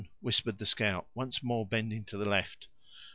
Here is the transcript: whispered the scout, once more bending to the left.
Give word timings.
whispered 0.19 0.57
the 0.57 0.65
scout, 0.65 1.05
once 1.13 1.43
more 1.43 1.63
bending 1.63 2.03
to 2.03 2.17
the 2.17 2.25
left. 2.25 2.67